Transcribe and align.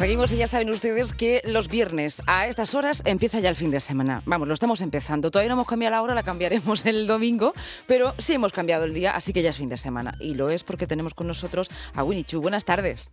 Seguimos 0.00 0.32
y 0.32 0.38
ya 0.38 0.46
saben 0.46 0.70
ustedes 0.70 1.12
que 1.12 1.42
los 1.44 1.68
viernes 1.68 2.22
a 2.26 2.46
estas 2.46 2.74
horas 2.74 3.02
empieza 3.04 3.38
ya 3.38 3.50
el 3.50 3.54
fin 3.54 3.70
de 3.70 3.80
semana. 3.80 4.22
Vamos, 4.24 4.48
lo 4.48 4.54
estamos 4.54 4.80
empezando. 4.80 5.30
Todavía 5.30 5.50
no 5.50 5.56
hemos 5.56 5.66
cambiado 5.66 5.94
la 5.94 6.00
hora, 6.00 6.14
la 6.14 6.22
cambiaremos 6.22 6.86
el 6.86 7.06
domingo, 7.06 7.52
pero 7.86 8.14
sí 8.16 8.32
hemos 8.32 8.50
cambiado 8.50 8.84
el 8.84 8.94
día, 8.94 9.14
así 9.14 9.34
que 9.34 9.42
ya 9.42 9.50
es 9.50 9.58
fin 9.58 9.68
de 9.68 9.76
semana. 9.76 10.14
Y 10.18 10.36
lo 10.36 10.48
es 10.48 10.64
porque 10.64 10.86
tenemos 10.86 11.12
con 11.12 11.26
nosotros 11.26 11.68
a 11.92 12.02
Winnie 12.02 12.24
Chu. 12.24 12.40
Buenas 12.40 12.64
tardes. 12.64 13.12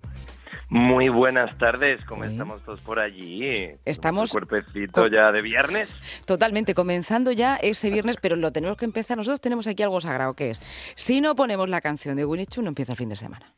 Muy 0.69 1.09
buenas 1.09 1.57
tardes, 1.57 2.00
¿cómo 2.05 2.23
estamos 2.23 2.63
todos 2.63 2.79
por 2.79 2.99
allí? 2.99 3.67
Estamos 3.83 4.31
cuerpecito 4.31 5.07
ya 5.07 5.29
de 5.33 5.41
viernes. 5.41 5.89
Totalmente, 6.25 6.73
comenzando 6.73 7.33
ya 7.33 7.57
ese 7.57 7.89
viernes, 7.89 8.15
pero 8.21 8.38
lo 8.38 8.54
tenemos 8.54 8.77
que 8.77 8.85
empezar. 8.85 9.18
Nosotros 9.18 9.41
tenemos 9.41 9.68
aquí 9.68 9.83
algo 9.83 9.99
sagrado 9.99 10.35
que 10.35 10.51
es, 10.51 10.61
si 10.96 11.19
no 11.19 11.35
ponemos 11.35 11.68
la 11.68 11.82
canción 11.82 12.15
de 12.15 12.24
Winnie 12.24 12.46
Chu, 12.46 12.61
no 12.61 12.69
empieza 12.69 12.93
el 12.93 12.97
fin 12.97 13.10
de 13.10 13.18
semana. 13.18 13.54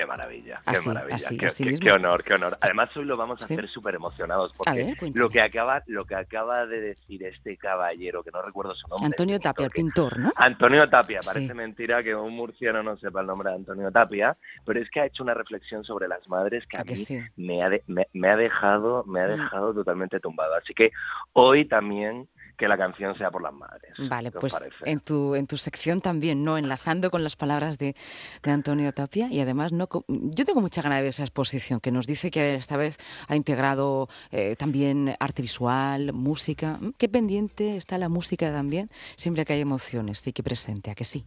Qué 0.00 0.06
maravilla, 0.06 0.58
qué 0.64 0.80
maravilla, 0.80 1.28
qué, 1.78 1.92
honor, 1.92 2.24
qué 2.24 2.32
honor. 2.32 2.56
Además 2.62 2.88
hoy 2.96 3.04
lo 3.04 3.18
vamos 3.18 3.38
a 3.42 3.44
hacer 3.44 3.68
súper 3.68 3.96
emocionados 3.96 4.50
porque 4.56 4.96
lo 5.12 5.28
que 5.28 5.42
acaba, 5.42 5.82
lo 5.88 6.06
que 6.06 6.14
acaba 6.14 6.64
de 6.64 6.80
decir 6.80 7.22
este 7.24 7.58
caballero, 7.58 8.22
que 8.22 8.30
no 8.30 8.40
recuerdo 8.40 8.74
su 8.74 8.88
nombre. 8.88 9.04
Antonio 9.04 9.38
Tapia, 9.38 9.66
el 9.66 9.70
pintor, 9.70 10.18
¿no? 10.18 10.32
Antonio 10.36 10.88
Tapia, 10.88 11.20
parece 11.22 11.52
mentira 11.52 12.02
que 12.02 12.14
un 12.14 12.34
murciano 12.34 12.82
no 12.82 12.96
sepa 12.96 13.20
el 13.20 13.26
nombre 13.26 13.50
de 13.50 13.56
Antonio 13.56 13.92
Tapia, 13.92 14.38
pero 14.64 14.80
es 14.80 14.88
que 14.90 15.00
ha 15.00 15.04
hecho 15.04 15.22
una 15.22 15.34
reflexión 15.34 15.84
sobre 15.84 16.08
las 16.08 16.26
madres 16.30 16.64
que 16.66 16.78
a, 16.78 16.84
mí 16.84 16.94
me, 17.36 17.62
ha 17.62 17.70
me, 17.86 18.28
ha 18.30 18.36
dejado, 18.36 19.04
me 19.04 19.20
ha 19.20 19.26
mm. 19.26 19.30
dejado 19.32 19.74
totalmente 19.74 20.18
tumbado. 20.18 20.54
Así 20.54 20.72
que 20.72 20.92
hoy 21.34 21.66
también 21.66 22.26
que 22.60 22.68
la 22.68 22.76
canción 22.76 23.16
sea 23.16 23.30
por 23.30 23.40
las 23.42 23.54
madres. 23.54 23.94
Vale, 23.98 24.30
pues 24.30 24.54
en 24.84 25.00
tu, 25.00 25.34
en 25.34 25.46
tu 25.46 25.56
sección 25.56 26.02
también, 26.02 26.44
¿no? 26.44 26.58
Enlazando 26.58 27.10
con 27.10 27.24
las 27.24 27.34
palabras 27.34 27.78
de, 27.78 27.96
de, 28.42 28.50
Antonio 28.50 28.92
Tapia 28.92 29.28
y 29.30 29.40
además 29.40 29.72
no 29.72 29.88
yo 30.08 30.44
tengo 30.44 30.60
mucha 30.60 30.82
ganas 30.82 30.98
de 30.98 31.02
ver 31.04 31.08
esa 31.08 31.22
exposición 31.22 31.80
que 31.80 31.90
nos 31.90 32.06
dice 32.06 32.30
que 32.30 32.56
esta 32.56 32.76
vez 32.76 32.98
ha 33.28 33.34
integrado 33.34 34.08
eh, 34.30 34.56
también 34.56 35.14
arte 35.20 35.40
visual, 35.40 36.12
música. 36.12 36.78
¿Qué 36.98 37.08
pendiente 37.08 37.76
está 37.76 37.96
la 37.96 38.10
música 38.10 38.52
también? 38.52 38.90
Siempre 39.16 39.46
que 39.46 39.54
hay 39.54 39.62
emociones, 39.62 40.20
sí 40.20 40.34
que 40.34 40.42
presente, 40.42 40.90
¿a 40.90 40.94
que 40.94 41.04
sí? 41.04 41.24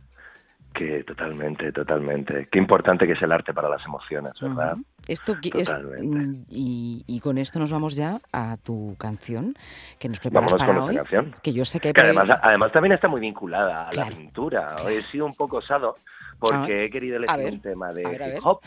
Que 0.74 1.04
totalmente, 1.04 1.72
totalmente. 1.72 2.48
Qué 2.52 2.58
importante 2.58 3.06
que 3.06 3.14
es 3.14 3.22
el 3.22 3.32
arte 3.32 3.54
para 3.54 3.70
las 3.70 3.86
emociones, 3.86 4.34
¿verdad? 4.42 4.76
Esto, 5.08 5.36
mm, 5.36 6.46
y, 6.50 7.20
con 7.20 7.38
esto 7.38 7.60
nos 7.60 7.72
vamos 7.72 7.96
ya 7.96 8.20
a 8.32 8.58
tu 8.58 8.96
canción 8.98 9.54
que 10.00 10.10
nos 10.10 10.20
preparas 10.20 10.54
para 10.54 10.84
hoy. 10.84 10.96
Canción. 10.96 11.32
Que 11.44 11.54
yo 11.54 11.66
sé 11.66 11.80
que, 11.80 11.92
además, 11.96 12.40
además 12.42 12.72
también 12.72 12.94
está 12.94 13.08
muy 13.08 13.22
vinculada 13.22 13.90
a 13.90 13.94
la 13.94 14.08
pintura. 14.08 14.78
Hoy 14.84 14.96
he 14.96 15.02
sido 15.12 15.26
un 15.26 15.36
poco 15.36 15.58
osado 15.58 15.96
porque 16.40 16.86
he 16.86 16.90
querido 16.90 17.18
elegir 17.18 17.54
un 17.54 17.62
tema 17.62 17.94
de 17.94 18.02
hip 18.04 18.46
hop. 18.46 18.60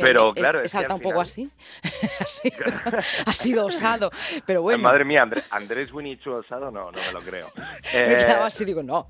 pero 0.00 0.32
claro, 0.32 0.60
he 0.62 0.68
saltado 0.68 0.96
un 0.96 1.02
poco 1.02 1.20
así. 1.20 1.50
ha 3.26 3.32
sido 3.32 3.66
osado, 3.66 4.10
pero 4.46 4.62
bueno. 4.62 4.82
Madre 4.82 5.04
mía, 5.04 5.28
Andrés 5.50 5.92
Winichu 5.92 6.32
osado, 6.32 6.70
no, 6.70 6.90
no 6.90 6.98
me 6.98 7.12
lo 7.12 7.20
creo. 7.20 7.48
me 7.94 8.16
quedaba 8.16 8.46
así, 8.46 8.64
digo, 8.64 8.82
no. 8.82 9.08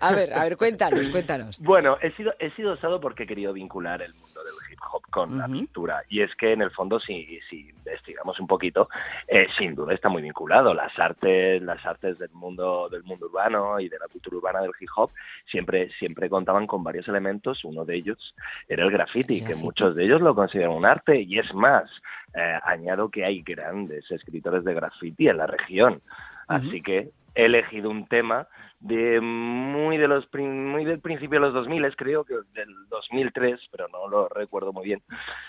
A 0.00 0.12
ver, 0.12 0.32
a 0.32 0.42
ver, 0.42 0.56
cuéntanos, 0.56 1.08
cuéntanos. 1.08 1.62
Bueno, 1.62 1.96
he 2.00 2.10
sido, 2.12 2.34
he 2.38 2.50
sido 2.52 2.72
osado 2.72 3.00
porque 3.00 3.24
he 3.24 3.26
querido 3.26 3.52
vincular 3.52 4.02
el 4.02 4.12
mundo 4.14 4.42
del 4.44 4.54
hip 4.70 4.78
hop 4.92 5.02
con 5.10 5.38
la 5.38 5.46
pintura. 5.46 6.02
Y 6.08 6.22
es 6.22 6.34
que 6.36 6.52
en 6.52 6.62
el 6.62 6.70
fondo, 6.70 7.00
si, 7.00 7.40
si 7.48 7.68
investigamos 7.68 8.38
un 8.40 8.46
poquito, 8.46 8.88
eh, 9.28 9.46
sin 9.58 9.74
duda 9.74 9.94
está 9.94 10.08
muy 10.08 10.22
vinculado. 10.22 10.74
Las 10.74 10.96
artes, 10.98 11.62
las 11.62 11.84
artes 11.84 12.18
del 12.18 12.30
mundo, 12.32 12.88
del 12.90 13.02
mundo 13.04 13.26
urbano 13.26 13.80
y 13.80 13.88
de 13.88 13.98
la 13.98 14.08
cultura 14.08 14.36
urbana 14.36 14.60
del 14.60 14.72
hip 14.78 14.90
hop 14.96 15.10
siempre, 15.50 15.90
siempre 15.98 16.28
contaban 16.28 16.66
con 16.66 16.82
varios 16.82 17.08
elementos. 17.08 17.64
Uno 17.64 17.84
de 17.84 17.96
ellos 17.96 18.34
era 18.68 18.84
el 18.84 18.90
graffiti, 18.90 19.42
que 19.42 19.54
muchos 19.54 19.94
de 19.94 20.04
ellos 20.04 20.20
lo 20.20 20.34
consideran 20.34 20.72
un 20.72 20.84
arte. 20.84 21.20
Y 21.20 21.38
es 21.38 21.52
más, 21.54 21.90
eh, 22.34 22.58
añado 22.64 23.08
que 23.10 23.24
hay 23.24 23.42
grandes 23.42 24.10
escritores 24.10 24.64
de 24.64 24.74
graffiti 24.74 25.28
en 25.28 25.38
la 25.38 25.46
región. 25.46 26.02
Así 26.48 26.82
que 26.82 27.10
he 27.36 27.44
elegido 27.44 27.90
un 27.90 28.06
tema 28.08 28.48
de 28.80 29.20
muy 29.20 29.96
de 29.96 30.08
los 30.08 30.28
muy 30.34 30.84
del 30.84 31.00
principio 31.00 31.40
de 31.40 31.46
los 31.46 31.54
2000 31.54 31.96
creo 31.96 32.24
que 32.24 32.34
del 32.52 32.68
2003 32.90 33.60
pero 33.70 33.88
no 33.88 34.06
lo 34.08 34.28
recuerdo 34.28 34.72
muy 34.72 34.84
bien 34.84 35.02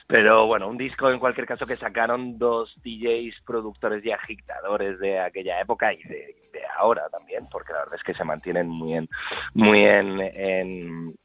pero 0.08 0.46
bueno 0.48 0.70
un 0.70 0.78
disco 0.78 1.12
en 1.12 1.20
cualquier 1.20 1.46
caso 1.46 1.66
que 1.66 1.76
sacaron 1.76 2.38
dos 2.38 2.74
DJs 2.84 3.42
productores 3.46 4.06
y 4.06 4.12
agitadores 4.12 5.00
de 5.00 5.20
aquella 5.20 5.60
época 5.60 5.94
y 5.94 6.02
de, 6.04 6.36
ahora 6.78 7.10
también 7.10 7.48
porque 7.52 7.74
la 7.74 7.80
verdad 7.80 7.96
es 7.96 8.04
que 8.04 8.14
se 8.14 8.24
mantienen 8.24 8.70
muy 8.70 8.94
en 8.94 9.10
muy 9.54 9.84
en, 9.84 10.22
en 10.22 11.16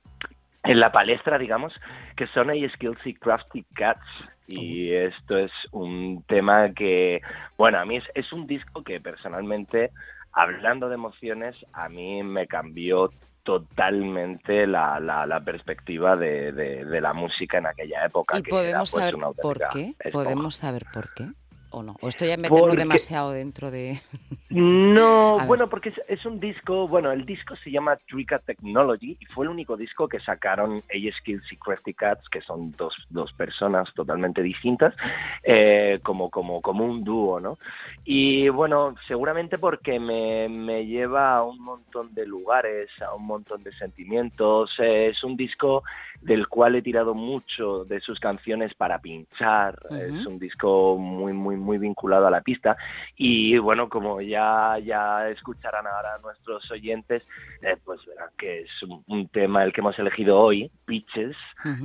en 0.65 0.79
la 0.79 0.93
palestra, 0.93 1.39
digamos, 1.39 1.73
que 2.17 2.27
son 2.29 2.51
A 2.51 2.55
Skills 2.75 3.05
y 3.05 3.15
Crafty 3.15 3.65
Cats. 3.75 4.07
Y 4.47 4.93
esto 4.93 5.39
es 5.39 5.53
un 5.73 6.25
tema 6.29 6.73
que, 6.75 7.21
bueno, 7.57 7.79
a 7.79 7.85
mí 7.85 7.97
es, 7.97 8.05
es 8.15 8.33
un 8.33 8.47
disco 8.47 8.83
que 8.83 9.01
personalmente 9.01 9.91
hablando 10.33 10.89
de 10.89 10.95
emociones, 10.95 11.57
a 11.73 11.89
mí 11.89 12.23
me 12.23 12.47
cambió 12.47 13.11
totalmente 13.43 14.67
la, 14.67 15.01
la, 15.01 15.41
perspectiva 15.45 16.17
de, 16.17 16.53
de, 16.53 17.01
la 17.01 17.13
música 17.13 17.59
en 17.59 17.67
aquella 17.67 18.05
época. 18.07 18.39
¿Y 18.39 18.43
podemos 18.43 18.91
pues, 18.93 19.03
saber 19.03 19.17
por 19.41 19.69
qué? 19.69 19.95
¿Podemos 20.13 20.55
saber 20.55 20.87
por 20.93 21.13
qué? 21.15 21.27
¿O 21.73 21.83
no? 21.83 21.97
¿O 22.01 22.09
estoy 22.09 22.29
ya 22.29 22.37
metiendo 22.37 22.75
demasiado 22.75 23.33
dentro 23.33 23.71
de...? 23.71 23.99
No, 24.55 25.39
bueno, 25.47 25.71
porque 25.71 25.95
es, 26.09 26.27
un 26.27 26.39
disco, 26.39 26.87
bueno, 26.87 27.11
el 27.11 27.25
disco 27.25 27.57
se 27.65 27.71
llama 27.71 27.97
Trika 27.97 28.39
Technology 28.39 29.17
y 29.19 29.25
fue 29.25 29.47
el 29.47 29.51
único 29.51 29.79
disco 29.79 30.07
que 30.09 30.21
sacaron 30.21 30.77
A 30.77 31.17
Skills 31.19 31.51
y 31.51 31.57
Crafty 31.57 31.95
Cats, 31.95 32.29
que 32.29 32.43
son 32.43 32.71
dos, 32.73 32.95
dos 33.09 33.33
personas 33.33 33.89
totalmente 33.95 34.43
distintas, 34.43 34.95
eh, 35.43 36.01
como, 36.03 36.29
como, 36.29 36.61
como 36.61 36.85
un 36.85 37.03
dúo, 37.03 37.41
¿no? 37.41 37.57
Y 38.05 38.51
bueno, 38.51 38.95
seguramente 39.09 39.57
porque 39.57 39.99
me, 39.99 40.51
me 40.51 40.85
lleva 40.85 41.37
a 41.37 41.45
un 41.45 41.59
montón 41.59 42.13
de 42.13 42.27
lugares, 42.27 42.91
a 43.01 43.15
un 43.15 43.25
montón 43.25 43.63
de 43.63 43.73
sentimientos. 43.73 44.71
Eh, 44.79 45.09
es 45.13 45.25
un 45.25 45.35
disco 45.35 45.83
del 46.23 46.49
cual 46.49 46.77
he 46.77 46.83
tirado 46.83 47.15
mucho 47.15 47.85
de 47.85 48.01
sus 48.01 48.19
canciones 48.21 48.75
para 48.75 49.01
pinchar. 49.01 49.79
Es 49.91 50.25
un 50.27 50.39
disco 50.39 50.97
muy, 50.97 51.33
muy, 51.33 51.57
muy 51.63 51.79
vinculado 51.79 52.27
a 52.27 52.31
la 52.31 52.41
pista. 52.41 52.77
Y 53.17 53.59
bueno, 53.59 53.89
como 53.89 54.21
ya, 54.21 54.79
ya 54.79 55.29
escucharán 55.29 55.87
ahora 55.87 56.19
nuestros 56.23 56.71
oyentes, 56.71 57.23
eh, 57.63 57.77
pues 57.85 58.05
verán 58.07 58.31
que 58.37 58.61
es 58.61 58.71
un, 58.83 59.29
tema 59.29 59.65
el 59.65 59.73
que 59.73 59.81
hemos 59.81 59.99
elegido 59.99 60.39
hoy, 60.39 60.71
Pitches, 60.93 61.35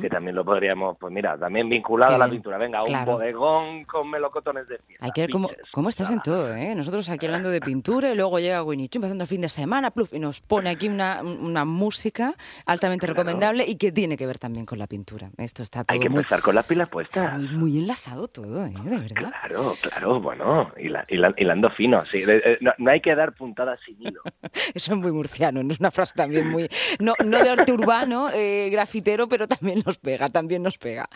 que 0.01 0.09
también 0.09 0.35
lo 0.35 0.43
podríamos, 0.43 0.97
pues 0.99 1.13
mira, 1.13 1.37
también 1.37 1.69
vinculado 1.69 2.15
a 2.15 2.17
la 2.17 2.27
pintura. 2.27 2.57
Venga, 2.57 2.83
un 2.83 3.05
bodegón 3.05 3.85
con 3.85 4.09
melocotones 4.09 4.67
de 4.67 4.79
fiesta. 4.79 5.05
Hay 5.05 5.11
que 5.13 5.21
ver 5.21 5.29
cómo, 5.29 5.49
cómo 5.71 5.87
estás 5.87 6.11
en 6.11 6.21
todo, 6.21 6.53
¿eh? 6.53 6.75
Nosotros 6.75 7.09
aquí 7.09 7.25
hablando 7.25 7.49
de 7.49 7.61
pintura 7.61 8.11
y 8.11 8.15
luego 8.15 8.37
llega 8.39 8.61
Winnie 8.63 8.89
Chu 8.89 8.97
empezando 8.97 9.23
el 9.23 9.29
fin 9.29 9.39
de 9.39 9.47
semana, 9.47 9.91
pluf, 9.91 10.11
y 10.11 10.19
nos 10.19 10.41
pone 10.41 10.69
aquí 10.69 10.89
una, 10.89 11.21
una 11.21 11.63
música 11.63 12.35
altamente 12.65 13.07
recomendable 13.07 13.63
y 13.65 13.77
que 13.77 13.93
tiene 13.93 14.17
que 14.17 14.27
ver 14.27 14.39
también 14.39 14.65
con 14.65 14.77
la 14.77 14.87
pintura. 14.87 15.29
Esto 15.37 15.63
está 15.63 15.85
todo 15.85 15.93
Hay 15.93 16.01
que 16.01 16.07
empezar 16.07 16.41
con 16.41 16.53
las 16.53 16.65
pilas 16.65 16.89
puestas. 16.89 17.39
Muy, 17.39 17.77
enlazado 17.77 18.27
todo, 18.27 18.65
¿eh? 18.65 18.73
De 18.83 18.97
verdad. 18.97 19.31
Claro, 19.31 19.73
claro, 19.81 20.19
bueno, 20.19 20.69
y 20.77 20.91
hilando 21.37 21.69
fino, 21.69 22.03
sí. 22.07 22.25
Eh, 22.27 22.57
no, 22.59 22.91
hay 22.91 22.99
que 22.99 23.15
dar 23.15 23.31
puntadas 23.31 23.79
sin 23.85 24.01
hilo. 24.01 24.21
Eso 24.73 24.93
es 24.93 24.97
muy 24.97 25.13
murciano, 25.13 25.63
¿no? 25.63 25.71
es 25.71 25.79
una 25.79 25.91
frase 25.91 26.13
también 26.13 26.49
muy... 26.49 26.67
No, 26.99 27.13
no 27.23 27.41
de 27.41 27.49
arte 27.49 27.71
urbano, 27.71 28.29
eh, 28.33 28.67
grafitero, 28.97 29.27
pero 29.27 29.47
también 29.47 29.83
nos 29.85 29.97
pega, 29.97 30.29
también 30.29 30.63
nos 30.63 30.77
pega. 30.77 31.07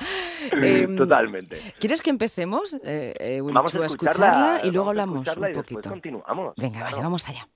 Em, 0.52 0.96
Totalmente. 0.96 1.74
¿Quieres 1.80 2.02
que 2.02 2.10
empecemos, 2.10 2.76
eh, 2.84 3.42
vamos 3.44 3.76
a 3.76 3.86
escucharla, 3.86 4.62
y 4.64 4.72
luego 4.72 4.90
hablamos 4.90 5.28
un 5.28 5.54
poquito? 5.54 5.90
continuamos. 5.90 6.54
Venga, 6.58 6.84
vaya, 6.84 7.02
vamos 7.02 7.28
allá. 7.28 7.48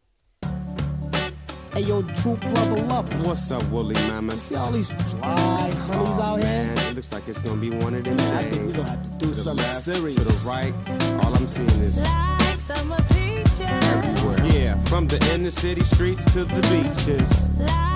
Ayo, 1.73 2.05
troop 2.13 2.41
lover, 2.41 2.83
lover. 2.87 3.27
What's 3.27 3.51
up, 3.51 3.61
woolly 3.69 3.95
mama? 4.07 4.31
See 4.37 4.55
all 4.55 4.71
these 4.71 4.89
fly 4.91 5.71
honeys 5.89 6.19
oh, 6.19 6.23
out 6.23 6.39
man. 6.39 6.77
here? 6.77 6.89
It 6.89 6.95
looks 6.95 7.11
like 7.11 7.27
it's 7.27 7.39
gonna 7.41 7.59
be 7.59 7.69
one 7.69 7.93
of 7.93 8.05
them 8.05 8.15
man, 8.15 8.43
days. 8.43 8.45
I 8.45 8.49
think 8.49 8.65
we're 8.67 8.77
gonna 8.77 8.89
have 8.91 9.03
to 9.03 9.09
do 9.17 9.27
to 9.27 9.33
something 9.33 9.65
left, 9.65 9.81
serious. 9.81 10.15
To 10.15 10.23
the 10.23 10.43
right, 10.47 10.73
all 11.21 11.35
I'm 11.35 11.47
seeing 11.49 11.67
is 11.67 11.97
like 12.01 12.55
summer 12.55 13.01
peaches. 13.09 13.59
everywhere. 13.59 14.45
Yeah, 14.53 14.81
from 14.85 15.07
the 15.07 15.19
inner 15.33 15.51
city 15.51 15.83
streets 15.83 16.23
to 16.33 16.45
the 16.45 16.61
beaches. 16.71 17.49
Like 17.59 17.94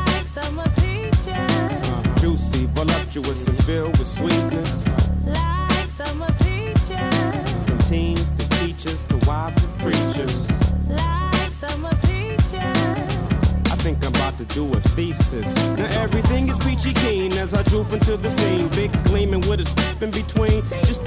juicy, 2.29 2.65
voluptuous, 2.73 3.47
and 3.47 3.63
filled 3.63 3.97
with 3.97 4.07
sweetness. 4.07 4.87
Like 5.25 5.87
summer 5.87 6.31
peaches. 6.43 7.65
From 7.65 7.79
teens 7.79 8.29
to 8.31 8.49
teachers 8.59 9.03
to 9.05 9.17
wives 9.27 9.63
of 9.63 9.77
preachers. 9.79 10.47
Like 10.89 11.49
summer 11.49 11.99
think 13.79 14.05
I'm 14.05 14.13
about 14.13 14.37
to 14.37 14.45
do 14.45 14.71
a 14.73 14.79
thesis. 14.95 15.55
Now 15.77 16.01
everything 16.01 16.49
is 16.49 16.57
peachy 16.57 16.93
keen 16.93 17.31
as 17.33 17.53
I 17.53 17.63
droop 17.63 17.91
into 17.93 18.17
the 18.17 18.29
scene. 18.29 18.67
Big 18.69 18.91
gleaming 19.05 19.41
with 19.47 19.61
a 19.61 19.65
step 19.65 20.01
in 20.01 20.11
between. 20.11 20.67
Just 20.83 20.98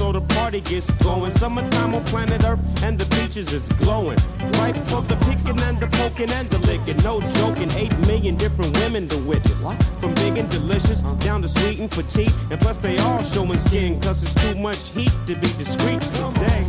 so 0.00 0.12
the 0.12 0.20
party 0.34 0.62
gets 0.62 0.90
going. 1.04 1.30
Summertime 1.30 1.94
on 1.94 2.02
planet 2.04 2.42
Earth 2.44 2.62
and 2.82 2.96
the 2.96 3.04
beaches 3.16 3.52
is 3.52 3.68
glowing. 3.84 4.18
Right 4.60 4.74
for 4.88 5.02
the 5.02 5.16
picking 5.28 5.60
and 5.68 5.78
the 5.78 5.88
poking 5.98 6.30
and 6.30 6.48
the 6.48 6.58
licking. 6.68 6.96
No 7.04 7.20
joking, 7.38 7.70
eight 7.76 7.94
million 8.08 8.34
different 8.36 8.72
women 8.78 9.08
to 9.08 9.18
witness. 9.28 9.60
From 10.00 10.14
big 10.14 10.38
and 10.38 10.48
delicious 10.48 11.02
down 11.26 11.42
to 11.42 11.48
sweet 11.48 11.78
and 11.80 11.90
petite. 11.90 12.34
And 12.50 12.58
plus 12.58 12.78
they 12.78 12.96
all 13.00 13.22
showing 13.22 13.58
skin 13.58 14.00
cause 14.00 14.22
it's 14.22 14.32
too 14.42 14.54
much 14.54 14.88
heat 14.96 15.12
to 15.26 15.34
be 15.34 15.48
discreet 15.60 16.00
today. 16.00 16.64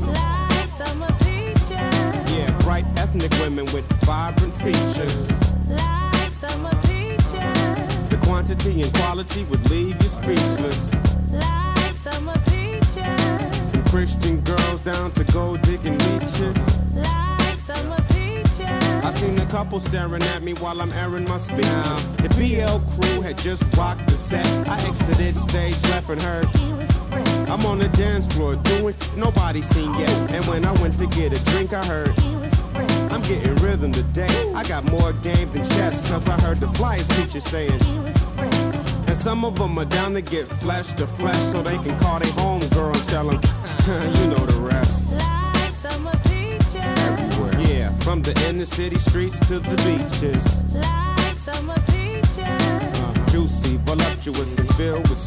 Yeah, 2.35 2.49
bright 2.65 2.85
ethnic 2.97 3.31
women 3.39 3.63
with 3.71 3.85
vibrant 4.03 4.53
features. 4.55 5.27
The 8.11 8.19
quantity 8.23 8.81
and 8.81 8.93
quality 8.95 9.45
would 9.45 9.63
leave 9.69 9.95
you 10.03 10.09
speechless. 10.09 10.91
From 12.01 12.50
Christian 13.91 14.39
girls 14.45 14.79
down 14.85 15.11
to 15.11 15.23
gold 15.33 15.61
digging 15.63 15.97
leeches. 15.97 16.55
I 19.03 19.11
seen 19.13 19.37
a 19.37 19.45
couple 19.47 19.81
staring 19.81 20.23
at 20.23 20.43
me 20.43 20.53
while 20.53 20.81
I'm 20.81 20.93
airing 20.93 21.25
my 21.25 21.37
speech. 21.37 21.65
The 22.23 22.29
BL 22.37 22.79
crew 22.95 23.21
had 23.21 23.37
just 23.37 23.63
rocked 23.75 24.07
the 24.07 24.15
set. 24.15 24.47
I 24.69 24.75
exited 24.87 25.35
stage 25.35 25.75
left 25.89 26.09
and 26.09 26.21
heard. 26.21 26.47
I'm 27.49 27.65
on 27.65 27.79
the 27.79 27.89
dance 27.89 28.25
floor 28.33 28.55
doing 28.55 28.95
nobody 29.17 29.61
seen 29.61 29.93
yet. 29.99 30.31
And 30.31 30.45
when 30.45 30.63
I 30.65 30.71
went 30.81 30.97
to 30.99 31.07
get 31.07 31.37
a 31.37 31.43
drink, 31.51 31.73
I 31.73 31.83
heard. 31.83 32.13
I'm 33.11 33.21
getting 33.23 33.55
rhythm 33.55 33.91
today. 33.91 34.53
I 34.55 34.63
got 34.69 34.85
more 34.85 35.11
game 35.11 35.49
than 35.49 35.65
chess, 35.65 36.09
cause 36.09 36.29
I 36.29 36.39
heard 36.39 36.61
the 36.61 36.69
flyers 36.69 37.09
teacher 37.09 37.41
saying. 37.41 37.81
And 39.07 39.17
some 39.17 39.43
of 39.43 39.59
them 39.59 39.77
are 39.77 39.83
down 39.83 40.13
to 40.13 40.21
get 40.21 40.47
flesh 40.47 40.93
to 40.93 41.05
flesh 41.05 41.35
so 41.35 41.61
they 41.61 41.77
can 41.79 41.99
call 41.99 42.19
their 42.19 42.31
home 42.33 42.61
girl 42.69 42.95
and 42.95 43.05
tell 43.09 43.27
them, 43.27 43.41
you 43.87 44.27
know 44.27 44.45
the 44.45 44.61
rest. 44.61 45.13
Everywhere. 46.75 47.59
Yeah, 47.67 47.89
from 48.01 48.21
the 48.21 48.33
inner 48.47 48.65
city 48.65 48.97
streets 48.99 49.39
to 49.47 49.57
the 49.57 49.75
beaches. 49.87 50.63
Uh, 52.43 53.25
juicy, 53.31 53.77
voluptuous, 53.77 54.55
and 54.59 54.69
filled 54.75 55.09
with 55.09 55.17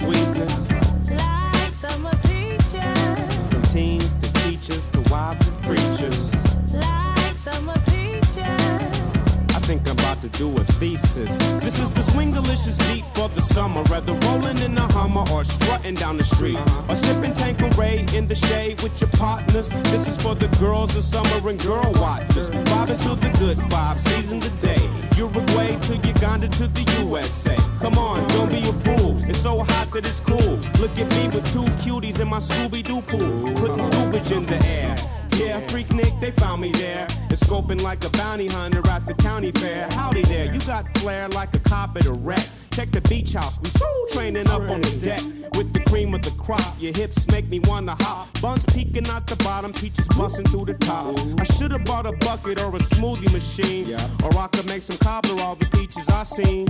summer. 13.74 13.88
Whether 13.90 14.12
rolling 14.26 14.58
in 14.58 14.76
a 14.78 14.92
Hummer 14.92 15.24
or 15.32 15.44
strutting 15.44 15.94
down 15.94 16.16
the 16.16 16.24
street. 16.24 16.58
Or 16.88 16.96
sipping 16.96 17.34
Tanqueray 17.34 18.06
in 18.16 18.28
the 18.28 18.34
shade 18.34 18.80
with 18.82 19.00
your 19.00 19.10
partners. 19.10 19.68
This 19.90 20.08
is 20.08 20.20
for 20.22 20.34
the 20.34 20.48
girls 20.58 20.96
of 20.96 21.04
summer 21.04 21.48
and 21.48 21.60
girl 21.60 21.92
watchers. 21.96 22.50
Vibing 22.50 23.02
to 23.04 23.14
the 23.16 23.30
good 23.38 23.58
vibe, 23.70 23.96
season 23.96 24.40
the 24.40 24.50
day. 24.60 24.82
Uruguay 25.16 25.78
to 25.86 25.96
Uganda 26.08 26.48
to 26.48 26.68
the 26.68 26.84
USA. 27.00 27.56
Come 27.80 27.98
on, 27.98 28.26
don't 28.28 28.50
be 28.50 28.58
a 28.58 28.72
fool. 28.84 29.16
It's 29.28 29.40
so 29.40 29.58
hot 29.58 29.90
that 29.92 30.06
it's 30.06 30.20
cool. 30.20 30.58
Look 30.80 30.94
at 30.98 31.08
me 31.16 31.28
with 31.34 31.46
two 31.52 31.66
cuties 31.82 32.20
in 32.20 32.28
my 32.28 32.38
Scooby 32.38 32.82
Doo 32.82 33.02
pool. 33.02 33.54
Putting 33.54 33.90
dubage 33.90 34.30
in 34.36 34.46
the 34.46 34.58
air. 34.66 35.23
Yeah, 35.36 35.60
freak 35.68 35.90
Nick, 35.92 36.18
they 36.20 36.30
found 36.30 36.60
me 36.60 36.70
there. 36.72 37.06
And 37.28 37.38
scoping 37.38 37.82
like 37.82 38.04
a 38.04 38.10
bounty 38.10 38.46
hunter 38.46 38.82
at 38.88 39.06
the 39.06 39.14
county 39.14 39.50
fair. 39.52 39.88
Howdy 39.92 40.22
there, 40.22 40.52
you 40.52 40.60
got 40.60 40.86
flair 40.98 41.28
like 41.30 41.54
a 41.54 41.58
cop 41.58 41.96
at 41.96 42.06
a 42.06 42.12
wreck. 42.12 42.46
Check 42.70 42.90
the 42.90 43.00
beach 43.02 43.34
house, 43.34 43.60
we 43.62 43.68
soul 43.68 44.06
training 44.10 44.48
up 44.48 44.62
on 44.62 44.80
the 44.80 44.90
deck. 45.00 45.22
With 45.56 45.72
the 45.72 45.80
cream 45.80 46.12
of 46.12 46.22
the 46.22 46.32
crop, 46.32 46.74
your 46.80 46.92
hips 46.92 47.28
make 47.30 47.48
me 47.48 47.60
wanna 47.60 47.94
hop. 48.00 48.28
Buns 48.40 48.66
peeking 48.66 49.06
out 49.08 49.26
the 49.28 49.36
bottom, 49.36 49.72
peaches 49.72 50.08
busting 50.08 50.46
through 50.46 50.66
the 50.66 50.74
top. 50.74 51.16
I 51.38 51.44
should've 51.44 51.84
bought 51.84 52.06
a 52.06 52.12
bucket 52.12 52.60
or 52.60 52.74
a 52.74 52.80
smoothie 52.80 53.32
machine. 53.32 53.94
Or 54.24 54.36
I 54.36 54.48
could 54.48 54.66
make 54.66 54.82
some 54.82 54.96
cobbler 54.98 55.40
all 55.42 55.54
the 55.54 55.66
peaches 55.66 56.08
I 56.08 56.24
seen. 56.24 56.66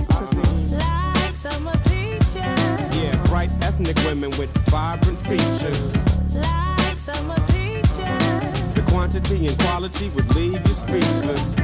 Yeah, 3.01 3.23
bright 3.25 3.51
ethnic 3.63 3.97
women 4.05 4.29
with 4.37 4.51
vibrant 4.69 5.17
features. 5.19 5.91
The 6.33 7.54
quantity 8.95 9.47
and 9.47 9.57
quality 9.63 10.09
would 10.15 10.35
leave 10.35 10.61
you 10.67 10.73
speechless. 10.73 11.55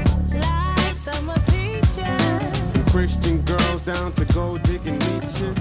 From 2.74 2.83
Christian 2.92 3.42
girls 3.45 3.86
down 3.86 4.12
to 4.13 4.25
gold 4.33 4.62
digging 4.63 5.00
leeches. 5.00 5.56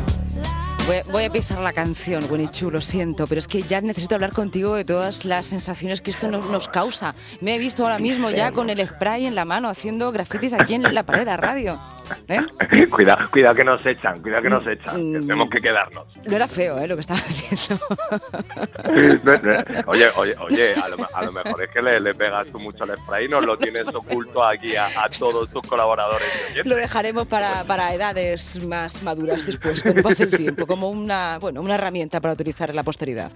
Voy, 0.86 0.96
voy 1.12 1.24
a 1.24 1.30
pisar 1.30 1.60
la 1.60 1.72
canción, 1.72 2.24
Winichu, 2.28 2.70
lo 2.72 2.80
siento, 2.80 3.28
pero 3.28 3.38
es 3.38 3.46
que 3.46 3.62
ya 3.62 3.80
necesito 3.80 4.16
hablar 4.16 4.32
contigo 4.32 4.74
de 4.74 4.84
todas 4.84 5.24
las 5.24 5.46
sensaciones 5.46 6.02
que 6.02 6.10
esto 6.10 6.28
nos, 6.28 6.46
nos 6.50 6.66
causa. 6.66 7.14
Me 7.40 7.54
he 7.54 7.58
visto 7.58 7.84
ahora 7.84 8.00
mismo 8.00 8.30
ya 8.30 8.50
con 8.50 8.68
el 8.68 8.84
spray 8.88 9.26
en 9.26 9.36
la 9.36 9.44
mano 9.44 9.68
haciendo 9.68 10.10
grafitis 10.10 10.52
aquí 10.52 10.74
en 10.74 10.82
la 10.92 11.04
pared 11.04 11.20
de 11.20 11.26
la 11.26 11.36
radio. 11.36 11.78
¿Eh? 12.28 12.86
cuidado, 12.90 13.30
cuidado 13.30 13.54
que 13.54 13.64
nos 13.64 13.84
echan, 13.86 14.20
cuidado 14.22 14.42
que 14.42 14.50
nos 14.50 14.66
echan, 14.66 14.96
que 15.12 15.18
Mm. 15.18 15.20
tenemos 15.20 15.50
que 15.50 15.60
quedarnos. 15.60 16.06
No 16.28 16.36
era 16.36 16.48
feo, 16.48 16.78
¿eh? 16.78 16.86
Lo 16.86 16.94
que 16.96 17.00
estaba 17.02 17.20
haciendo. 17.20 17.84
Oye, 19.86 20.08
oye, 20.16 20.34
oye, 20.40 20.74
a 20.74 20.88
lo, 20.88 20.96
a 21.12 21.24
lo 21.24 21.32
mejor 21.32 21.62
es 21.62 21.70
que 21.70 21.82
le, 21.82 22.00
le 22.00 22.14
pegas 22.14 22.46
tú 22.50 22.58
mucho 22.58 22.84
al 22.84 22.96
spray 22.96 23.26
y 23.26 23.28
nos 23.28 23.44
lo 23.44 23.56
tienes 23.56 23.86
oculto 23.94 24.44
aquí 24.44 24.76
a, 24.76 24.86
a 24.86 25.08
todos 25.08 25.50
tus 25.50 25.62
colaboradores. 25.62 26.28
Lo 26.64 26.76
dejaremos 26.76 27.26
para, 27.26 27.64
para 27.64 27.92
edades 27.94 28.64
más 28.66 29.02
maduras 29.02 29.44
después, 29.46 29.82
cuando 29.82 30.02
pase 30.02 30.24
el 30.24 30.36
tiempo, 30.36 30.66
como 30.66 30.90
una, 30.90 31.38
bueno, 31.38 31.60
una 31.60 31.74
herramienta 31.74 32.20
para 32.20 32.34
utilizar 32.34 32.70
en 32.70 32.76
la 32.76 32.82
posteridad. 32.82 33.30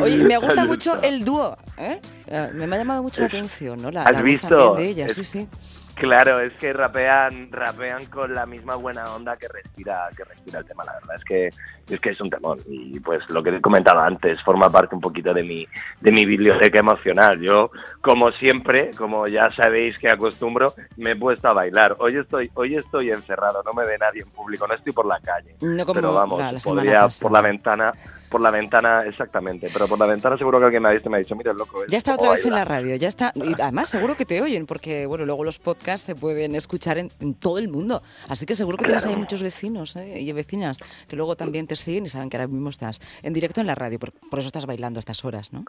Oye, 0.00 0.18
me 0.18 0.36
gusta 0.38 0.64
mucho 0.64 1.00
el 1.02 1.24
dúo, 1.24 1.56
¿eh? 1.78 2.00
Eh, 2.26 2.50
Me 2.54 2.64
ha 2.64 2.78
llamado 2.78 3.02
mucho 3.02 3.20
la 3.20 3.26
atención, 3.26 3.80
¿no? 3.82 3.90
La, 3.90 4.02
¿Has 4.04 4.12
la 4.12 4.18
voz 4.18 4.24
visto? 4.24 4.48
también 4.48 4.76
de 4.76 4.88
ella, 4.90 5.06
Es- 5.06 5.14
sí, 5.14 5.24
sí. 5.24 5.48
Claro, 5.94 6.40
es 6.40 6.52
que 6.54 6.72
rapean, 6.72 7.48
rapean 7.52 8.04
con 8.06 8.34
la 8.34 8.46
misma 8.46 8.74
buena 8.74 9.04
onda 9.14 9.36
que 9.36 9.46
respira, 9.48 10.08
que 10.16 10.24
respira 10.24 10.58
el 10.58 10.64
tema. 10.66 10.82
La 10.84 10.94
verdad 10.94 11.16
es 11.16 11.24
que 11.24 11.50
es 11.94 12.00
que 12.00 12.10
es 12.10 12.20
un 12.20 12.30
temón 12.30 12.58
y 12.66 12.98
pues 13.00 13.20
lo 13.28 13.42
que 13.42 13.50
he 13.50 13.60
comentado 13.60 14.00
antes 14.00 14.42
forma 14.42 14.70
parte 14.70 14.94
un 14.94 15.02
poquito 15.02 15.34
de 15.34 15.44
mi 15.44 15.66
de 16.00 16.10
mi 16.10 16.24
biblioteca 16.24 16.78
emocional. 16.80 17.38
Yo 17.40 17.70
como 18.00 18.32
siempre, 18.32 18.90
como 18.96 19.26
ya 19.28 19.50
sabéis 19.54 19.96
que 19.98 20.08
acostumbro, 20.10 20.72
me 20.96 21.12
he 21.12 21.16
puesto 21.16 21.46
a 21.48 21.52
bailar. 21.52 21.94
Hoy 22.00 22.16
estoy 22.16 22.50
hoy 22.54 22.74
estoy 22.76 23.10
encerrado, 23.10 23.62
no 23.64 23.72
me 23.74 23.84
ve 23.86 23.96
nadie 23.98 24.22
en 24.22 24.30
público, 24.30 24.66
no 24.66 24.74
estoy 24.74 24.92
por 24.92 25.06
la 25.06 25.20
calle. 25.20 25.54
No 25.60 25.84
como 25.84 25.94
pero 25.94 26.12
vamos, 26.14 26.38
la- 26.40 26.58
podría 26.64 27.06
por 27.20 27.30
la 27.30 27.40
ventana, 27.42 27.92
por 28.30 28.40
la 28.40 28.50
ventana 28.50 29.04
exactamente, 29.06 29.68
pero 29.72 29.86
por 29.86 29.98
la 29.98 30.06
ventana 30.06 30.36
seguro 30.38 30.58
que 30.58 30.64
alguien 30.64 30.82
me 30.82 30.88
ha 30.88 30.92
visto 30.92 31.08
y 31.08 31.12
me 31.12 31.18
ha 31.18 31.20
dicho, 31.20 31.36
mira 31.36 31.52
el 31.52 31.58
loco. 31.58 31.84
Ya 31.86 31.98
está 31.98 32.14
otra 32.14 32.30
vez 32.30 32.44
en 32.46 32.50
baila". 32.50 32.64
la 32.64 32.64
radio, 32.64 32.96
ya 32.96 33.08
está. 33.08 33.30
Y 33.34 33.52
además 33.60 33.90
seguro 33.90 34.16
que 34.16 34.24
te 34.24 34.40
oyen, 34.40 34.64
porque 34.66 35.04
bueno, 35.06 35.24
luego 35.26 35.44
los 35.44 35.58
podcasts 35.58 35.83
se 35.96 36.14
pueden 36.14 36.54
escuchar 36.54 36.98
en, 36.98 37.10
en 37.20 37.34
todo 37.34 37.58
el 37.58 37.68
mundo. 37.68 38.02
Así 38.28 38.46
que 38.46 38.54
seguro 38.54 38.78
que 38.78 38.84
tienes 38.84 39.06
ahí 39.06 39.16
muchos 39.16 39.42
vecinos 39.42 39.96
¿eh? 39.96 40.20
y 40.20 40.32
vecinas 40.32 40.78
que 41.08 41.16
luego 41.16 41.36
también 41.36 41.66
te 41.66 41.76
siguen 41.76 42.06
y 42.06 42.08
saben 42.08 42.30
que 42.30 42.36
ahora 42.36 42.48
mismo 42.48 42.70
estás 42.70 43.00
en 43.22 43.32
directo 43.32 43.60
en 43.60 43.66
la 43.66 43.74
radio, 43.74 43.98
por, 43.98 44.12
por 44.12 44.38
eso 44.38 44.48
estás 44.48 44.66
bailando 44.66 44.98
a 44.98 45.00
estas 45.00 45.24
horas, 45.24 45.52
¿no? 45.52 45.64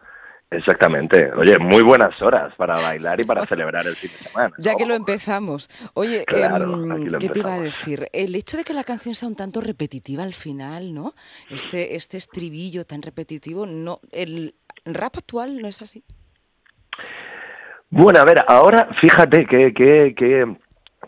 Exactamente. 0.52 1.32
Oye, 1.34 1.58
muy 1.60 1.82
buenas 1.82 2.22
horas 2.22 2.54
para 2.56 2.76
bailar 2.76 3.20
y 3.20 3.24
para 3.24 3.46
celebrar 3.48 3.88
el 3.88 3.96
fin 3.96 4.12
de 4.12 4.30
semana. 4.30 4.54
Ya 4.58 4.76
que 4.76 4.86
lo 4.86 4.94
empezamos. 4.94 5.70
Oye, 5.94 6.24
Claro, 6.26 6.74
em, 6.84 7.08
¿qué 7.20 7.30
te 7.30 7.40
iba 7.40 7.56
a 7.56 7.60
decir? 7.60 8.08
El 8.14 8.36
hecho 8.36 8.58
de 8.58 8.64
que 8.64 8.74
la 8.74 8.84
canción 8.84 9.16
sea 9.16 9.28
un 9.28 9.36
tanto 9.36 9.60
repetitiva 9.60 10.24
al 10.24 10.34
final, 10.34 10.94
¿no? 10.94 11.14
Este, 11.50 11.96
este 11.96 12.18
estribillo 12.18 12.86
tan 12.86 13.02
repetitivo, 13.02 13.66
no, 13.66 14.00
el 14.12 14.56
rap 14.86 15.18
actual 15.18 15.62
no 15.62 15.68
es 15.68 15.82
así. 15.82 16.04
Bueno, 17.98 18.20
a 18.20 18.26
ver, 18.26 18.44
ahora 18.46 18.90
fíjate 19.00 19.46
que, 19.46 19.74
que, 19.74 20.14
que, 20.18 20.58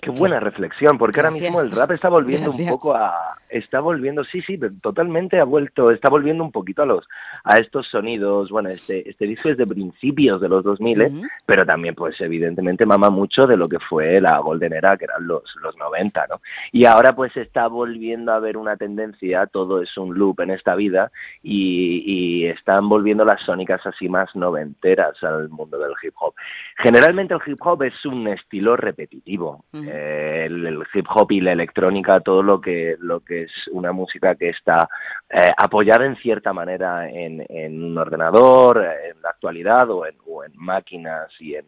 qué 0.02 0.10
buena 0.10 0.40
reflexión, 0.40 0.98
porque 0.98 1.20
ahora 1.20 1.32
mismo 1.32 1.60
el 1.60 1.70
rap 1.72 1.92
está 1.92 2.08
volviendo 2.08 2.48
Gracias. 2.48 2.66
un 2.66 2.74
poco 2.74 2.96
a, 2.96 3.36
está 3.50 3.80
volviendo, 3.80 4.24
sí, 4.24 4.42
sí, 4.42 4.60
totalmente 4.82 5.40
ha 5.40 5.44
vuelto, 5.44 5.92
está 5.92 6.10
volviendo 6.10 6.44
un 6.44 6.52
poquito 6.52 6.84
a 6.84 6.86
los, 6.86 7.08
a 7.44 7.58
estos 7.58 7.88
sonidos, 7.88 8.50
bueno, 8.50 8.70
este, 8.70 9.10
este 9.10 9.26
disco 9.26 9.50
es 9.50 9.58
de 9.58 9.68
principios 9.68 10.42
de 10.42 10.50
los 10.50 10.64
2000, 10.64 11.04
Ujú. 11.04 11.22
pero 11.46 11.66
también, 11.66 11.96
pues, 11.96 12.20
evidentemente 12.22 12.86
mama 12.86 13.10
mucho 13.10 13.48
de 13.48 13.58
lo 13.58 13.68
que 13.68 13.80
fue 13.80 14.20
la 14.22 14.40
Golden 14.40 14.74
Era, 14.74 14.98
que 14.98 15.06
eran 15.06 15.28
los, 15.28 15.44
los 15.62 15.78
90, 15.78 16.28
¿no? 16.30 16.42
Y 16.72 16.86
ahora, 16.86 17.16
pues, 17.16 17.36
está 17.38 17.68
volviendo 17.68 18.32
a 18.32 18.36
haber 18.36 18.58
una 18.58 18.76
tendencia, 18.78 19.48
todo 19.48 19.82
es 19.82 19.98
un 19.98 20.18
loop 20.18 20.42
en 20.42 20.52
esta 20.52 20.76
vida, 20.76 21.12
y, 21.44 22.04
y 22.06 22.46
están 22.48 22.90
volviendo 22.90 23.24
las 23.26 23.42
sónicas 23.42 23.86
así 23.86 24.10
más 24.10 24.36
noventeras 24.36 25.22
al 25.24 25.50
mundo 25.50 25.78
del 25.78 25.94
hip 26.02 26.14
hop. 26.20 26.34
Generalmente 26.78 27.34
el 27.34 27.42
hip 27.46 27.60
hop 27.62 27.84
es 27.84 28.06
un 28.06 28.28
estilo 28.28 28.76
repetitivo. 28.76 29.66
Eh, 29.74 30.44
el, 30.48 30.66
el 30.66 30.84
hip 30.94 31.06
hop 31.14 31.32
y 31.32 31.42
la 31.42 31.52
electrónica, 31.52 32.20
todo 32.20 32.44
lo 32.44 32.62
que, 32.62 32.96
lo 33.00 33.22
que 33.22 33.37
es 33.44 33.52
una 33.72 33.92
música 33.92 34.36
que 34.36 34.50
está 34.50 34.88
eh, 35.30 35.40
apoyada 35.58 36.06
en 36.06 36.16
cierta 36.18 36.54
manera 36.54 37.10
en, 37.10 37.46
en 37.50 37.84
un 37.84 37.98
ordenador, 37.98 38.84
eh, 38.84 39.10
en 39.12 39.22
la 39.22 39.30
actualidad, 39.30 39.90
o 39.90 40.06
en, 40.06 40.16
o 40.28 40.44
en 40.44 40.52
máquinas 40.56 41.30
y 41.40 41.56
en, 41.56 41.66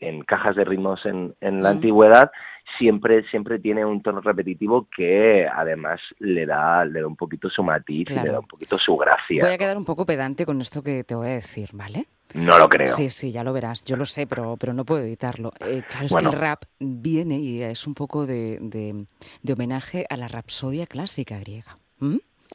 en- 0.00 0.22
cajas 0.24 0.56
de 0.56 0.64
ritmos 0.64 1.04
en, 1.06 1.32
en 1.40 1.62
la 1.62 1.68
Ujú. 1.68 1.76
antigüedad, 1.76 2.32
siempre, 2.76 3.22
siempre 3.30 3.60
tiene 3.60 3.84
un 3.84 4.02
tono 4.02 4.20
repetitivo 4.20 4.88
que 4.96 5.46
además 5.46 6.00
le 6.18 6.44
da, 6.44 6.84
le 6.84 7.02
da 7.02 7.06
un 7.06 7.14
poquito 7.16 7.48
su 7.48 7.62
matiz 7.62 8.10
y 8.10 8.14
le 8.18 8.30
da 8.30 8.40
un 8.40 8.46
poquito 8.48 8.78
su 8.78 8.96
gracia. 8.96 9.44
Voy 9.44 9.52
a 9.52 9.58
quedar 9.58 9.76
un 9.76 9.84
poco 9.84 10.04
pedante 10.04 10.44
con 10.44 10.60
esto 10.60 10.82
que 10.82 11.04
te 11.04 11.14
voy 11.14 11.28
a 11.28 11.34
decir, 11.34 11.68
¿vale? 11.72 12.06
No 12.34 12.58
lo 12.58 12.68
creo. 12.68 12.88
Sí, 12.88 13.10
sí, 13.10 13.32
ya 13.32 13.44
lo 13.44 13.52
verás. 13.52 13.84
Yo 13.84 13.96
lo 13.96 14.06
sé, 14.06 14.26
pero, 14.26 14.56
pero 14.56 14.72
no 14.72 14.84
puedo 14.84 15.02
evitarlo. 15.02 15.52
Eh, 15.60 15.82
claro, 15.88 16.06
es 16.06 16.12
que 16.14 16.24
el 16.24 16.32
rap 16.32 16.64
viene 16.78 17.38
y 17.38 17.62
es 17.62 17.86
un 17.86 17.94
poco 17.94 18.26
de, 18.26 18.58
de, 18.60 19.52
homenaje 19.52 20.06
a 20.08 20.16
la 20.16 20.28
rapsodia 20.28 20.86
clásica 20.86 21.38
griega. 21.38 21.78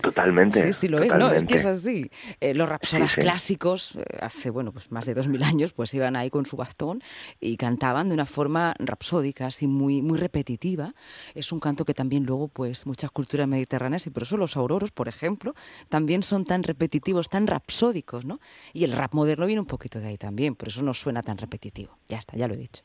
Totalmente. 0.01 0.61
Sí, 0.61 0.73
sí 0.73 0.87
lo 0.87 1.01
es, 1.01 1.11
no, 1.13 1.31
es 1.31 1.43
que 1.43 1.55
es 1.55 1.65
así. 1.65 2.09
Eh, 2.39 2.53
los 2.53 2.69
rapsodas 2.69 3.15
clásicos, 3.15 3.95
eh, 3.95 4.03
hace, 4.21 4.49
bueno, 4.49 4.71
pues 4.71 4.91
más 4.91 5.05
de 5.05 5.13
dos 5.13 5.27
mil 5.27 5.41
años, 5.43 5.73
pues 5.73 5.93
iban 5.93 6.15
ahí 6.15 6.29
con 6.29 6.45
su 6.45 6.55
bastón 6.55 7.01
y 7.39 7.57
cantaban 7.57 8.07
de 8.09 8.13
una 8.13 8.25
forma 8.25 8.75
rapsódica, 8.77 9.47
así 9.47 9.67
muy, 9.67 10.01
muy 10.01 10.17
repetitiva. 10.19 10.93
Es 11.33 11.51
un 11.51 11.59
canto 11.59 11.83
que 11.83 11.93
también 11.93 12.25
luego, 12.25 12.47
pues, 12.47 12.85
muchas 12.85 13.11
culturas 13.11 13.47
mediterráneas, 13.47 14.05
y 14.07 14.11
por 14.11 14.23
eso 14.23 14.37
los 14.37 14.55
auroros, 14.55 14.91
por 14.91 15.07
ejemplo, 15.07 15.55
también 15.89 16.21
son 16.23 16.45
tan 16.45 16.63
repetitivos, 16.63 17.29
tan 17.29 17.47
rapsódicos, 17.47 18.23
¿no? 18.23 18.39
Y 18.73 18.83
el 18.83 18.91
rap 18.91 19.13
moderno 19.13 19.45
viene 19.45 19.61
un 19.61 19.67
poquito 19.67 19.99
de 19.99 20.07
ahí 20.07 20.17
también, 20.17 20.55
por 20.55 20.67
eso 20.67 20.83
no 20.83 20.93
suena 20.93 21.23
tan 21.23 21.37
repetitivo. 21.37 21.97
Ya 22.07 22.17
está, 22.17 22.37
ya 22.37 22.47
lo 22.47 22.53
he 22.53 22.57
dicho. 22.57 22.83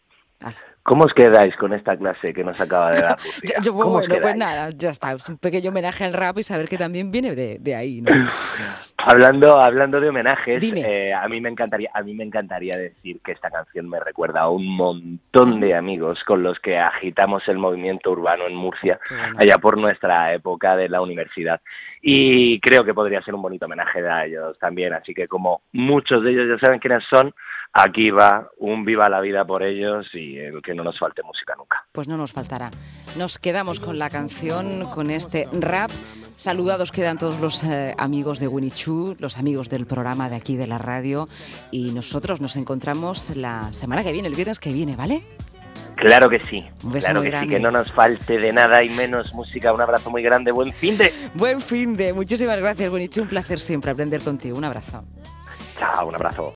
¿Cómo 0.84 1.04
os 1.04 1.14
quedáis 1.14 1.54
con 1.56 1.72
esta 1.72 1.96
clase 1.96 2.34
que 2.34 2.42
nos 2.42 2.60
acaba 2.60 2.90
de 2.90 3.02
dar? 3.02 3.16
yo, 3.62 3.72
bueno, 3.72 4.00
pues 4.20 4.36
nada, 4.36 4.68
ya 4.70 4.90
está. 4.90 5.12
Es 5.12 5.28
un 5.28 5.38
pequeño 5.38 5.70
homenaje 5.70 6.04
al 6.04 6.12
rap 6.12 6.38
y 6.38 6.42
saber 6.42 6.68
que 6.68 6.76
también 6.76 7.12
viene 7.12 7.36
de, 7.36 7.74
ahí, 7.76 8.02
¿no? 8.02 8.10
hablando, 8.96 9.60
hablando 9.60 10.00
de 10.00 10.08
homenajes, 10.08 10.62
eh, 10.74 11.12
a 11.14 11.28
mí 11.28 11.40
me 11.40 11.50
encantaría, 11.50 11.90
a 11.94 12.02
mí 12.02 12.14
me 12.14 12.24
encantaría 12.24 12.76
decir 12.76 13.20
que 13.24 13.30
esta 13.30 13.50
canción 13.50 13.88
me 13.88 14.00
recuerda 14.00 14.40
a 14.40 14.48
un 14.48 14.66
montón 14.66 15.60
de 15.60 15.76
amigos 15.76 16.18
con 16.26 16.42
los 16.42 16.58
que 16.58 16.78
agitamos 16.78 17.46
el 17.46 17.58
movimiento 17.58 18.10
urbano 18.10 18.48
en 18.48 18.56
Murcia, 18.56 18.98
allá 19.36 19.58
por 19.58 19.78
nuestra 19.78 20.34
época 20.34 20.76
de 20.76 20.88
la 20.88 21.00
universidad. 21.00 21.60
Y 22.00 22.58
creo 22.58 22.84
que 22.84 22.92
podría 22.92 23.22
ser 23.22 23.36
un 23.36 23.42
bonito 23.42 23.66
homenaje 23.66 24.00
a 24.08 24.26
ellos 24.26 24.58
también. 24.58 24.92
Así 24.92 25.14
que 25.14 25.28
como 25.28 25.62
muchos 25.72 26.24
de 26.24 26.32
ellos 26.32 26.48
ya 26.48 26.66
saben 26.66 26.80
quiénes 26.80 27.04
son, 27.08 27.32
aquí 27.72 28.10
va 28.10 28.48
un 28.58 28.84
viva 28.84 29.08
la 29.08 29.20
vida 29.20 29.44
por 29.44 29.62
ellos 29.62 30.06
y 30.12 30.36
que 30.62 30.74
no 30.74 30.84
nos 30.84 30.98
falte 30.98 31.22
música 31.22 31.54
nunca. 31.56 31.84
Pues 31.92 32.08
no 32.08 32.16
nos 32.16 32.32
faltará. 32.32 32.70
Nos 33.16 33.38
quedamos 33.38 33.80
con 33.80 33.98
la 33.98 34.10
canción, 34.10 34.84
con 34.94 35.10
este 35.10 35.48
rap. 35.52 35.90
Saludados 36.30 36.92
quedan 36.92 37.18
todos 37.18 37.40
los 37.40 37.62
eh, 37.64 37.94
amigos 37.98 38.38
de 38.40 38.48
Winnie 38.48 38.70
Chu, 38.70 39.16
los 39.18 39.38
amigos 39.38 39.68
del 39.68 39.86
programa 39.86 40.28
de 40.28 40.36
aquí 40.36 40.56
de 40.56 40.66
la 40.66 40.78
radio 40.78 41.26
y 41.70 41.92
nosotros 41.92 42.40
nos 42.40 42.56
encontramos 42.56 43.36
la 43.36 43.72
semana 43.72 44.02
que 44.02 44.12
viene, 44.12 44.28
el 44.28 44.34
viernes 44.34 44.58
que 44.58 44.72
viene, 44.72 44.96
¿vale? 44.96 45.22
Claro 45.96 46.28
que 46.28 46.40
sí, 46.46 46.64
claro 46.98 47.22
que 47.22 47.40
sí, 47.42 47.48
que 47.48 47.60
no 47.60 47.70
nos 47.70 47.92
falte 47.92 48.38
de 48.38 48.52
nada 48.52 48.82
y 48.82 48.88
menos 48.88 49.32
música. 49.34 49.72
Un 49.72 49.82
abrazo 49.82 50.10
muy 50.10 50.22
grande, 50.22 50.50
buen 50.50 50.72
fin 50.72 50.98
de. 50.98 51.12
Buen 51.34 51.60
fin 51.60 51.96
de, 51.96 52.12
muchísimas 52.12 52.58
gracias, 52.58 52.90
Winnie 52.90 53.08
Chu, 53.08 53.22
un 53.22 53.28
placer 53.28 53.60
siempre 53.60 53.90
aprender 53.92 54.20
contigo. 54.20 54.56
Un 54.56 54.64
abrazo. 54.64 55.04
Chao, 55.78 56.08
un 56.08 56.14
abrazo. 56.14 56.50